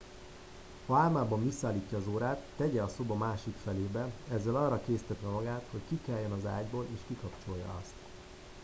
[0.85, 5.81] ha álmában visszaállítja az órát tegye a szoba másik felébe ezzel arra késztetve magát hogy
[5.89, 7.93] kikeljen az ágyból és kikapcsolja azt